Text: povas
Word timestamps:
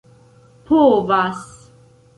povas 0.69 1.45